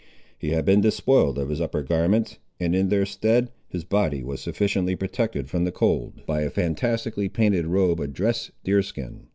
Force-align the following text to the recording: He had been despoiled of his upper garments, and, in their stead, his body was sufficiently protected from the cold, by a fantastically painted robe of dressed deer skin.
He 0.35 0.49
had 0.49 0.65
been 0.65 0.81
despoiled 0.81 1.37
of 1.37 1.49
his 1.49 1.61
upper 1.61 1.83
garments, 1.83 2.39
and, 2.59 2.73
in 2.75 2.89
their 2.89 3.05
stead, 3.05 3.51
his 3.69 3.83
body 3.83 4.23
was 4.23 4.41
sufficiently 4.41 4.95
protected 4.95 5.47
from 5.47 5.63
the 5.63 5.71
cold, 5.71 6.25
by 6.25 6.41
a 6.41 6.49
fantastically 6.49 7.29
painted 7.29 7.67
robe 7.67 7.99
of 8.01 8.11
dressed 8.11 8.49
deer 8.63 8.81
skin. 8.81 9.27